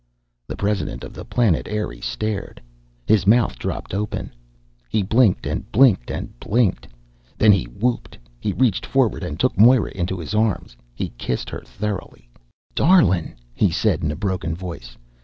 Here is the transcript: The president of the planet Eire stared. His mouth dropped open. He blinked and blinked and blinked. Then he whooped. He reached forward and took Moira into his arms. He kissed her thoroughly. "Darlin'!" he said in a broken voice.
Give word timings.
The 0.47 0.55
president 0.57 1.03
of 1.03 1.13
the 1.13 1.23
planet 1.23 1.67
Eire 1.67 2.01
stared. 2.01 2.59
His 3.05 3.27
mouth 3.27 3.59
dropped 3.59 3.93
open. 3.93 4.33
He 4.89 5.03
blinked 5.03 5.45
and 5.45 5.71
blinked 5.71 6.09
and 6.09 6.39
blinked. 6.39 6.87
Then 7.37 7.51
he 7.51 7.65
whooped. 7.65 8.17
He 8.39 8.51
reached 8.51 8.83
forward 8.83 9.23
and 9.23 9.39
took 9.39 9.55
Moira 9.59 9.91
into 9.91 10.17
his 10.17 10.33
arms. 10.33 10.75
He 10.95 11.09
kissed 11.19 11.51
her 11.51 11.61
thoroughly. 11.61 12.27
"Darlin'!" 12.73 13.35
he 13.53 13.69
said 13.69 14.03
in 14.03 14.09
a 14.09 14.15
broken 14.15 14.55
voice. 14.55 14.97